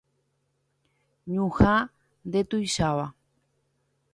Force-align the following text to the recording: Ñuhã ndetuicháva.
Ñuhã 1.33 1.75
ndetuicháva. 2.27 3.05